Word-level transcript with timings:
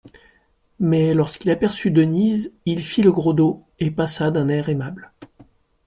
Mais, 0.79 1.13
lorsqu'il 1.13 1.51
aperçut 1.51 1.91
Denise, 1.91 2.51
il 2.65 2.83
fit 2.83 3.03
le 3.03 3.11
gros 3.11 3.33
dos 3.33 3.63
et 3.79 3.91
passa 3.91 4.31
d'un 4.31 4.47
air 4.49 4.67
aimable. 4.67 5.11